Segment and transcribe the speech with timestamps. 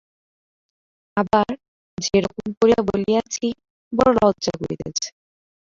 [1.17, 1.51] আবার,
[1.97, 3.45] যে রকম করিয়া বলিয়াছি,
[3.93, 5.07] বড়ো লজ্জা করিতেছে।